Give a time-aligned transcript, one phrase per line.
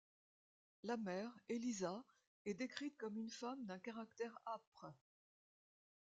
[0.81, 2.03] La mère, Élisa,
[2.45, 4.87] est décrite comme une femme d'un caractère âpre.